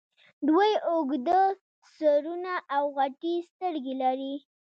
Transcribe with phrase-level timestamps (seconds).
[0.47, 1.41] دوی اوږده
[1.95, 4.35] سرونه او غټې سترګې لرلې